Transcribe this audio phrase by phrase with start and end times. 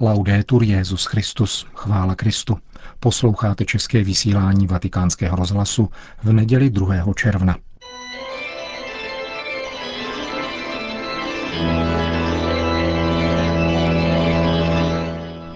[0.00, 2.58] Laudetur Jezus Christus, chvála Kristu.
[3.00, 5.88] Posloucháte české vysílání Vatikánského rozhlasu
[6.22, 6.94] v neděli 2.
[7.16, 7.56] června.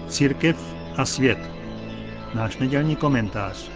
[0.07, 1.39] Církev a svět.
[2.35, 3.71] Náš nedělní komentář.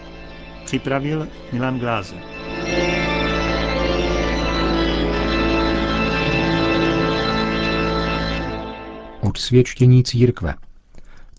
[0.65, 2.32] Připravil Milan Glázer.
[9.33, 10.55] Odsvědčení církve.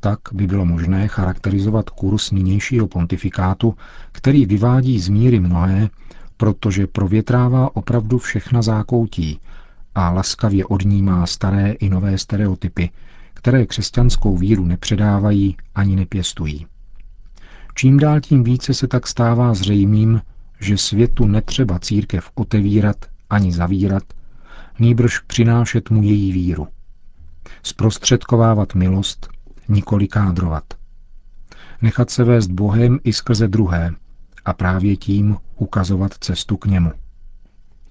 [0.00, 3.74] Tak by bylo možné charakterizovat kurz nynějšího pontifikátu,
[4.12, 5.88] který vyvádí z míry mnohé,
[6.36, 9.40] protože provětrává opravdu všechna zákoutí
[9.94, 12.90] a laskavě odnímá staré i nové stereotypy,
[13.34, 16.66] které křesťanskou víru nepředávají ani nepěstují.
[17.74, 20.20] Čím dál tím více se tak stává zřejmým,
[20.60, 22.96] že světu netřeba církev otevírat
[23.30, 24.02] ani zavírat,
[24.78, 26.68] nýbrž přinášet mu její víru
[27.62, 29.28] zprostředkovávat milost,
[29.68, 30.64] nikoli kádrovat.
[31.82, 33.94] Nechat se vést Bohem i skrze druhé
[34.44, 36.92] a právě tím ukazovat cestu k němu.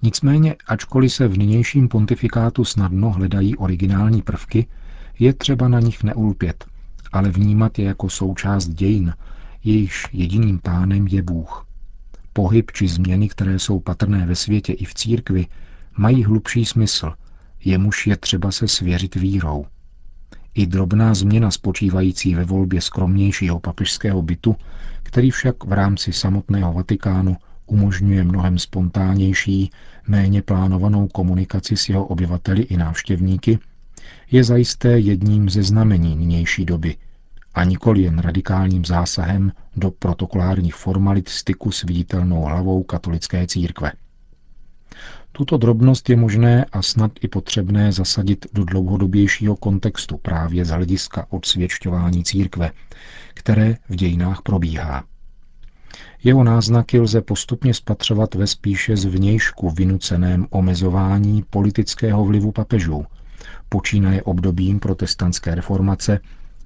[0.02, 4.66] Nicméně, ačkoliv se v nynějším pontifikátu snadno hledají originální prvky,
[5.18, 6.64] je třeba na nich neulpět,
[7.12, 9.14] ale vnímat je jako součást dějin,
[9.64, 11.66] jejichž jediným pánem je Bůh.
[12.32, 15.46] Pohyb či změny, které jsou patrné ve světě i v církvi,
[15.96, 17.12] mají hlubší smysl–
[17.64, 19.66] jemuž je třeba se svěřit vírou.
[20.54, 24.56] I drobná změna spočívající ve volbě skromnějšího papežského bytu,
[25.02, 29.70] který však v rámci samotného Vatikánu umožňuje mnohem spontánnější,
[30.08, 33.58] méně plánovanou komunikaci s jeho obyvateli i návštěvníky,
[34.30, 36.96] je zajisté jedním ze znamení nynější doby
[37.54, 43.92] a nikoli jen radikálním zásahem do protokolárních formalit styku s viditelnou hlavou katolické církve.
[45.36, 51.26] Tuto drobnost je možné a snad i potřebné zasadit do dlouhodobějšího kontextu právě z hlediska
[51.30, 52.70] odsvědčování církve,
[53.34, 55.04] které v dějinách probíhá.
[56.24, 63.04] Jeho náznaky lze postupně spatřovat ve spíše zvnějšku vynuceném omezování politického vlivu papežů,
[63.68, 66.20] počínaje obdobím protestantské reformace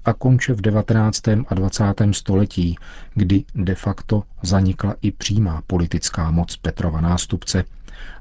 [0.05, 1.27] a konče v 19.
[1.27, 1.83] a 20.
[2.11, 2.75] století,
[3.13, 7.63] kdy de facto zanikla i přímá politická moc Petrova nástupce–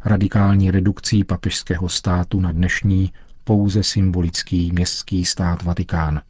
[0.05, 3.13] radikální redukcí papežského státu na dnešní
[3.45, 6.21] pouze symbolický městský stát Vatikán.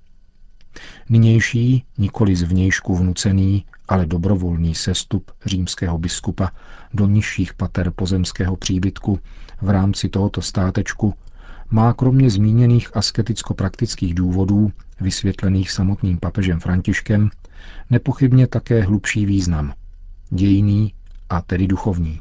[1.08, 6.50] Nynější, nikoli zvnějšku vnucený, ale dobrovolný sestup římského biskupa
[6.94, 9.18] do nižších pater pozemského příbytku
[9.62, 11.14] v rámci tohoto státečku
[11.70, 17.30] má kromě zmíněných asketicko-praktických důvodů, vysvětlených samotným papežem Františkem,
[17.90, 19.72] nepochybně také hlubší význam,
[20.30, 20.94] dějný
[21.28, 22.20] a tedy duchovní.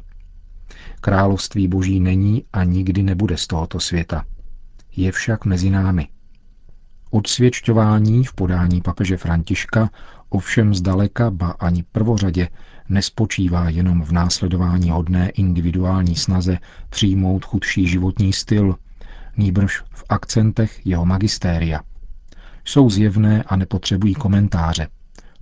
[1.00, 4.24] Království boží není a nikdy nebude z tohoto světa.
[4.96, 6.08] Je však mezi námi.
[7.10, 9.90] Odsvědčování v podání papeže Františka
[10.28, 12.48] ovšem zdaleka, ba ani prvořadě,
[12.88, 16.58] nespočívá jenom v následování hodné individuální snaze
[16.90, 18.74] přijmout chudší životní styl,
[19.36, 21.80] nýbrž v akcentech jeho magistéria.
[22.64, 24.88] Jsou zjevné a nepotřebují komentáře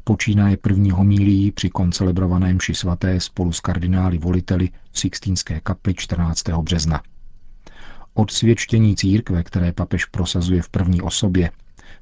[0.08, 6.48] počínaje první homílí při koncelebrovaném ši svaté spolu s kardinály voliteli v Sixtínské kapli 14.
[6.48, 7.02] března.
[8.14, 11.50] Odsvědčení církve, které papež prosazuje v první osobě,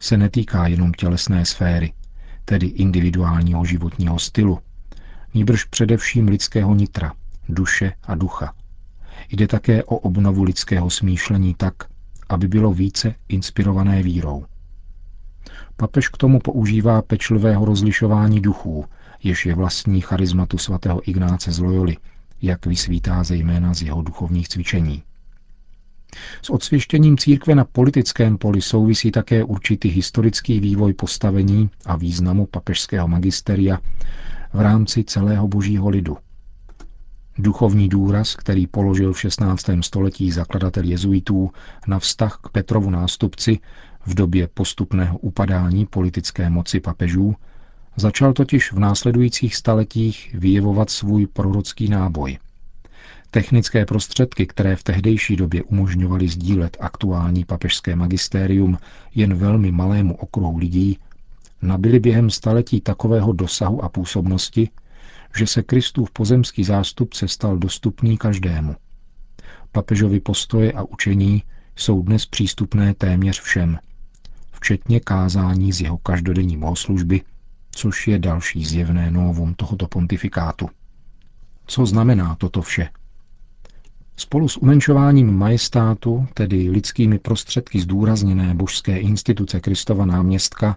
[0.01, 1.93] se netýká jenom tělesné sféry,
[2.45, 4.59] tedy individuálního životního stylu,
[5.35, 7.13] níbrž především lidského nitra,
[7.49, 8.55] duše a ducha.
[9.31, 11.75] Jde také o obnovu lidského smýšlení tak,
[12.29, 14.45] aby bylo více inspirované vírou.
[15.77, 18.85] Papež k tomu používá pečlivého rozlišování duchů,
[19.23, 21.97] jež je vlastní charizmatu svatého Ignáce z Loyoli,
[22.43, 25.03] jak vysvítá zejména z jeho duchovních cvičení.
[26.43, 33.09] S odsvěštěním církve na politickém poli souvisí také určitý historický vývoj postavení a významu papežského
[33.09, 33.79] magisteria
[34.53, 36.17] v rámci celého božího lidu.
[37.39, 39.65] Duchovní důraz, který položil v 16.
[39.81, 41.51] století zakladatel jezuitů
[41.87, 43.59] na vztah k Petrovu nástupci,
[44.07, 47.35] v době postupného upadání politické moci papežů
[47.97, 52.39] začal totiž v následujících staletích vyjevovat svůj prorocký náboj.
[53.31, 58.79] Technické prostředky, které v tehdejší době umožňovaly sdílet aktuální papežské magistérium
[59.15, 60.99] jen velmi malému okruhu lidí,
[61.63, 64.69] nabili během staletí takového dosahu a působnosti,
[65.37, 68.77] že se Kristův pozemský zástupce stal dostupný každému.
[69.73, 71.43] Papežovi postoje a učení
[71.77, 73.79] jsou dnes přístupné téměř všem–
[74.65, 77.21] včetně kázání z jeho každodenní bohoslužby,
[77.71, 80.69] což je další zjevné novum tohoto pontifikátu.
[81.67, 82.89] Co znamená toto vše?
[84.17, 90.77] Spolu s umenšováním majestátu, tedy lidskými prostředky zdůrazněné božské instituce Kristova náměstka,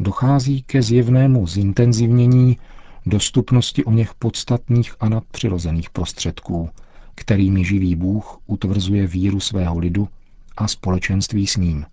[0.00, 2.58] dochází ke zjevnému zintenzivnění
[3.06, 6.70] dostupnosti o něch podstatných a nadpřirozených prostředků,
[7.14, 10.08] kterými živý Bůh utvrzuje víru svého lidu
[10.56, 11.86] a společenství s ním.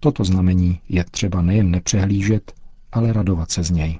[0.00, 2.52] Toto znamení je třeba nejen nepřehlížet,
[2.92, 3.98] ale radovat se z něj.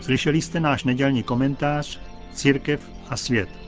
[0.00, 2.00] Slyšeli jste náš nedělní komentář
[2.34, 3.67] Církev a svět.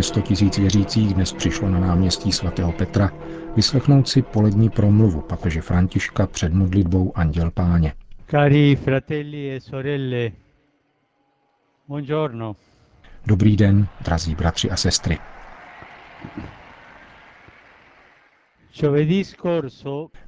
[0.00, 3.10] Přibližně 100 tisíc věřících dnes přišlo na náměstí svatého Petra
[3.56, 7.92] vyslechnout si polední promluvu papeže Františka před modlitbou Anděl Páně.
[8.30, 10.30] Cari fratelli e sorelle,
[11.88, 12.56] buongiorno.
[13.26, 15.18] Dobrý den, drazí bratři a sestry.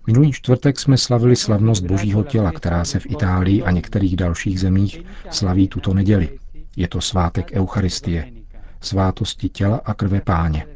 [0.06, 5.02] Minulý čtvrtek jsme slavili slavnost Božího těla, která se v Itálii a některých dalších zemích
[5.30, 6.38] slaví tuto neděli.
[6.76, 8.41] Je to svátek Eucharistie,
[8.84, 10.66] svátosti těla a krve páně.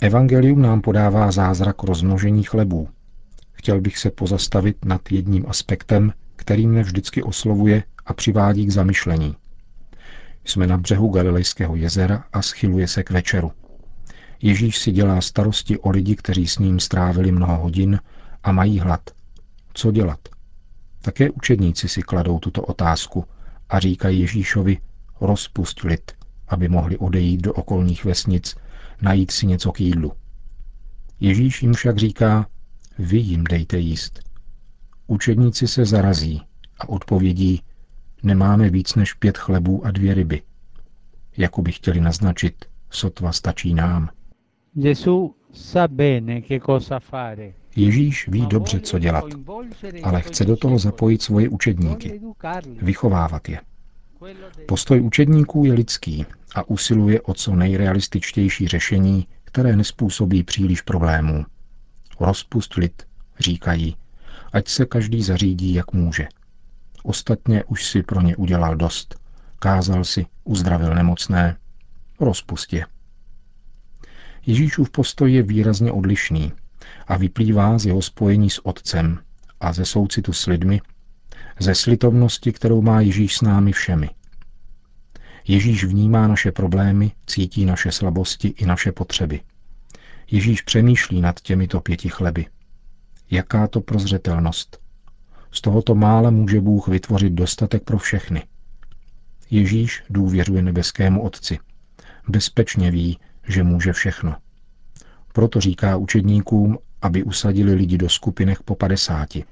[0.00, 2.88] Evangelium nám podává zázrak rozmnožení chlebů.
[3.52, 9.36] Chtěl bych se pozastavit nad jedním aspektem, který mě vždycky oslovuje a přivádí k zamyšlení.
[10.44, 13.52] Jsme na břehu Galilejského jezera a schyluje se k večeru.
[14.42, 18.00] Ježíš si dělá starosti o lidi, kteří s ním strávili mnoho hodin
[18.42, 19.00] a mají hlad.
[19.74, 20.20] Co dělat?
[21.02, 23.24] Také učedníci si kladou tuto otázku
[23.68, 24.78] a říkají Ježíšovi,
[25.20, 26.12] rozpust lid,
[26.50, 28.56] aby mohli odejít do okolních vesnic,
[29.02, 30.12] najít si něco k jídlu.
[31.20, 32.46] Ježíš jim však říká,
[32.98, 34.20] vy jim dejte jíst.
[35.06, 36.42] Učedníci se zarazí
[36.78, 37.62] a odpovědí,
[38.22, 40.42] nemáme víc než pět chlebů a dvě ryby.
[41.36, 44.08] Jako by chtěli naznačit, sotva stačí nám.
[47.76, 49.24] Ježíš ví dobře, co dělat,
[50.02, 52.20] ale chce do toho zapojit svoje učedníky,
[52.82, 53.60] vychovávat je.
[54.66, 61.44] Postoj učedníků je lidský a usiluje o co nejrealističtější řešení, které nespůsobí příliš problémů.
[62.20, 63.02] Rozpust lid,
[63.38, 63.96] říkají,
[64.52, 66.28] ať se každý zařídí, jak může.
[67.02, 69.20] Ostatně už si pro ně udělal dost.
[69.58, 71.56] Kázal si, uzdravil nemocné.
[72.20, 72.86] Rozpust je.
[74.46, 76.52] Ježíšův postoj je výrazně odlišný
[77.06, 79.18] a vyplývá z jeho spojení s Otcem
[79.60, 80.80] a ze soucitu s lidmi,
[81.60, 84.10] ze slitovnosti, kterou má Ježíš s námi všemi.
[85.48, 89.40] Ježíš vnímá naše problémy, cítí naše slabosti i naše potřeby.
[90.30, 92.46] Ježíš přemýšlí nad těmito pěti chleby.
[93.30, 94.78] Jaká to prozřetelnost.
[95.52, 98.42] Z tohoto mála může Bůh vytvořit dostatek pro všechny.
[99.50, 101.58] Ježíš důvěřuje nebeskému Otci.
[102.28, 103.18] Bezpečně ví,
[103.48, 104.36] že může všechno.
[105.32, 109.44] Proto říká učedníkům, aby usadili lidi do skupinek po padesáti.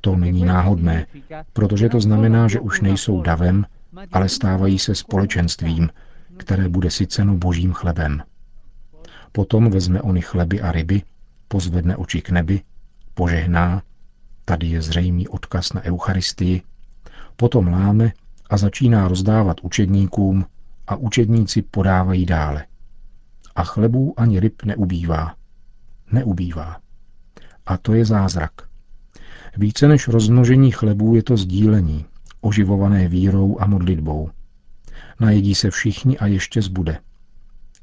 [0.00, 1.06] To není náhodné,
[1.52, 3.66] protože to znamená, že už nejsou davem,
[4.12, 5.90] ale stávají se společenstvím,
[6.36, 8.22] které bude syceno božím chlebem.
[9.32, 11.02] Potom vezme ony chleby a ryby,
[11.48, 12.60] pozvedne oči k nebi,
[13.14, 13.82] požehná,
[14.44, 16.62] tady je zřejmý odkaz na Eucharistii,
[17.36, 18.12] potom láme
[18.50, 20.46] a začíná rozdávat učedníkům
[20.86, 22.66] a učedníci podávají dále.
[23.56, 25.34] A chlebů ani ryb neubývá.
[26.12, 26.80] Neubývá.
[27.66, 28.67] A to je zázrak.
[29.58, 32.04] Více než rozmnožení chlebů je to sdílení,
[32.40, 34.30] oživované vírou a modlitbou.
[35.20, 36.98] Najedí se všichni a ještě zbude.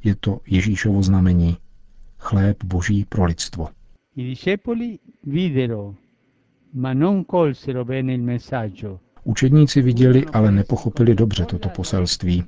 [0.03, 1.58] Je to Ježíšovo znamení,
[2.17, 3.70] chléb boží pro lidstvo.
[9.24, 12.44] Učedníci viděli, ale nepochopili dobře toto poselství.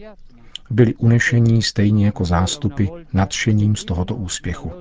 [0.69, 4.71] Byli unešení stejně jako zástupy nadšením z tohoto úspěchu.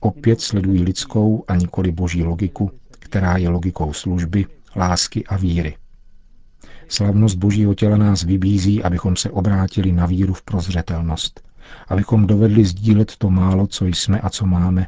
[0.00, 2.70] Opět sledují lidskou a nikoli boží logiku,
[3.08, 4.46] která je logikou služby,
[4.76, 5.76] lásky a víry.
[6.88, 11.40] Slavnost Božího těla nás vybízí, abychom se obrátili na víru v prozřetelnost,
[11.88, 14.86] abychom dovedli sdílet to málo, co jsme a co máme,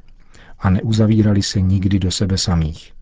[0.59, 2.93] a neuzavírali se nikdy do sebe samých.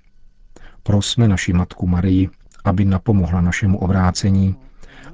[0.82, 2.28] Prosme naši Matku Marii,
[2.64, 4.56] aby napomohla našemu obrácení,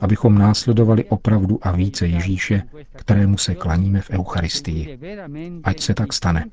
[0.00, 2.62] abychom následovali opravdu a více Ježíše,
[2.96, 4.99] kterému se klaníme v Eucharistii.
[5.64, 6.44] Ať se tak stane.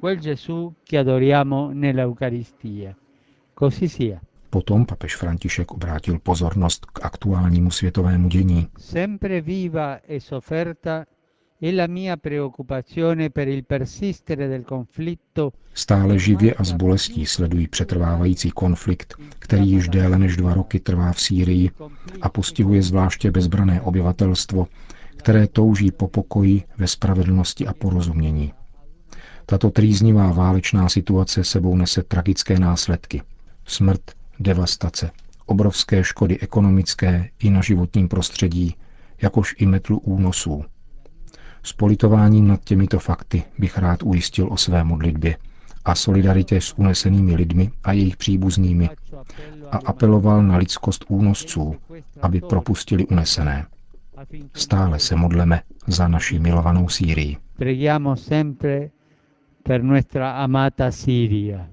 [0.00, 2.96] Quel Gesù che adoriamo nell'Eucaristia.
[3.54, 4.20] Così sia.
[4.50, 8.68] Potom papež František obrátil pozornost k aktuálnímu světovému dění.
[11.58, 17.68] e la mia preoccupazione per il persistere del conflitto Stále živě a s bolestí sledují
[17.68, 21.70] přetrvávající konflikt, který již déle než dva roky trvá v Sýrii
[22.20, 24.66] a postihuje zvláště bezbrané obyvatelstvo,
[25.16, 28.52] které touží po pokoji, ve spravedlnosti a porozumění.
[29.46, 33.22] Tato trýznivá válečná situace sebou nese tragické následky.
[33.66, 34.00] Smrt,
[34.40, 35.10] devastace,
[35.46, 38.74] obrovské škody ekonomické i na životním prostředí,
[39.22, 40.64] jakož i metlu únosů.
[41.62, 45.36] S politováním nad těmito fakty bych rád ujistil o své modlitbě
[45.84, 48.90] a solidaritě s unesenými lidmi a jejich příbuznými
[49.70, 51.76] a apeloval na lidskost únosců,
[52.22, 53.66] aby propustili unesené.
[54.54, 57.36] Stále se modleme za naši milovanou Sýrii.
[59.66, 61.66] Per nuestra amata Siria.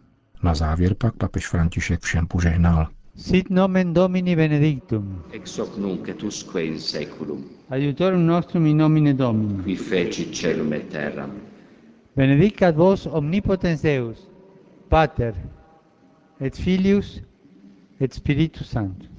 [0.44, 2.88] Na závěr pak papež František všem požehnal.
[3.16, 5.24] Sit nomen Domini benedictum.
[5.32, 9.64] ex hoc nunc et usque in seculum, Aiutorium nostrum in nomine Domini.
[9.64, 11.32] qui feci celum et terram.
[12.16, 14.18] Benedicat vos omnipotens Deus,
[14.90, 15.34] Pater,
[16.40, 17.22] et Filius,
[18.00, 19.10] et Spiritus Sanctus.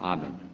[0.00, 0.49] Amen.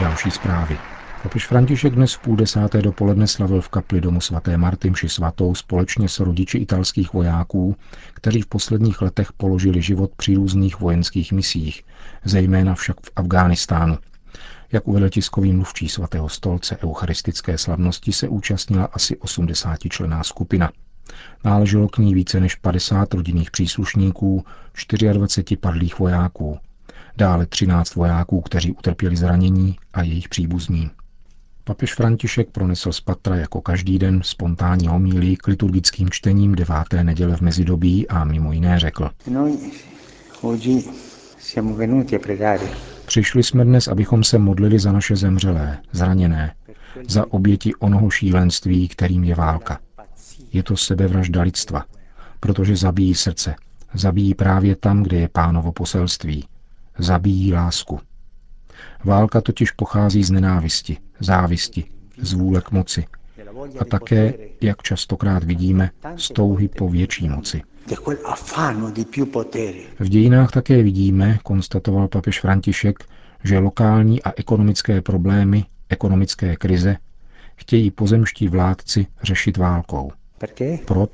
[0.00, 0.78] Další zprávy.
[1.22, 5.54] Papež František dnes v půl desáté dopoledne slavil v kapli domu svaté Marty mši svatou
[5.54, 7.76] společně s rodiči italských vojáků,
[8.14, 11.84] kteří v posledních letech položili život při různých vojenských misích,
[12.24, 13.98] zejména však v Afghánistánu.
[14.72, 20.70] Jak uvedl tiskový mluvčí svatého stolce eucharistické slavnosti se účastnila asi 80 člená skupina.
[21.44, 24.44] Náleželo k ní více než 50 rodinných příslušníků,
[25.12, 26.58] 24 padlých vojáků,
[27.18, 30.90] dále 13 vojáků, kteří utrpěli zranění a jejich příbuzní.
[31.64, 37.36] Papež František pronesl z Patra jako každý den spontánní homílí k liturgickým čtením deváté neděle
[37.36, 39.10] v mezidobí a mimo jiné řekl.
[43.06, 46.54] Přišli jsme dnes, abychom se modlili za naše zemřelé, zraněné,
[47.08, 49.78] za oběti onoho šílenství, kterým je válka.
[50.52, 51.84] Je to sebevražda lidstva,
[52.40, 53.54] protože zabíjí srdce.
[53.94, 56.44] Zabíjí právě tam, kde je pánovo poselství.
[56.98, 58.00] Zabíjí lásku.
[59.04, 61.84] Válka totiž pochází z nenávisti, závisti,
[62.18, 63.04] z vůle k moci
[63.80, 67.62] a také, jak častokrát vidíme, z touhy po větší moci.
[69.98, 73.04] V dějinách také vidíme, konstatoval papež František,
[73.44, 76.96] že lokální a ekonomické problémy, ekonomické krize
[77.56, 80.10] chtějí pozemští vládci řešit válkou.
[80.84, 81.10] Proč?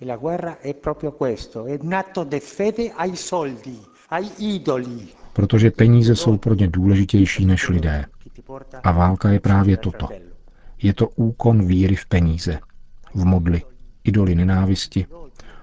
[0.00, 5.08] E la guerra è proprio questo, è un atto di fede ai soldi, ai idoli.
[5.32, 8.04] Protože peníze jsou pro ně důležitější než lidé.
[8.82, 10.08] A válka je právě toto.
[10.82, 12.58] Je to úkon víry v peníze,
[13.14, 13.62] v modly,
[14.04, 15.06] idoly nenávisti,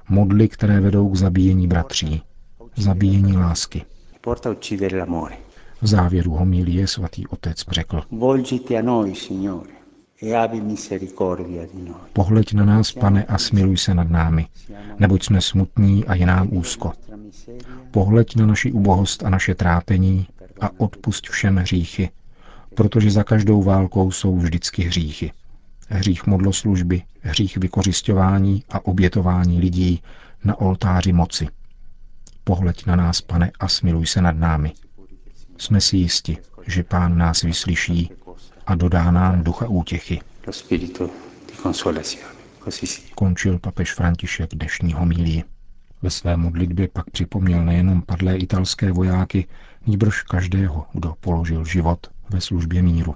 [0.10, 2.24] modly, které vedou k zabíjení bratří,
[2.76, 3.86] zabíjení lásky.
[5.82, 9.81] V závěru homilie svatý otec řekl, Volgiti a noi, Signore,
[12.14, 14.48] pohleď na nás, pane, a smiluj se nad námi,
[15.00, 16.94] neboť jsme smutní a je nám úzko.
[17.92, 20.28] Pohleď na naši ubohost a naše trápení
[20.62, 22.10] a odpusť všem hříchy,
[22.76, 25.32] protože za každou válkou jsou vždycky hříchy.
[25.90, 30.02] Hřích modloslužby, hřích vykořišťování a obětování lidí
[30.44, 31.48] na oltáři moci.
[32.44, 34.74] Pohleď na nás, pane, a smiluj se nad námi.
[35.58, 36.38] Jsme si jisti,
[36.68, 38.12] že pán nás vyslyší
[38.66, 40.22] a dodá nám ducha útěchy.
[43.16, 45.44] Končil papež František dnešní homilii.
[46.02, 49.48] Ve své modlitbě pak připomněl nejenom padlé italské vojáky,
[49.88, 53.16] nýbrž každého, kdo položil život ve službě míru.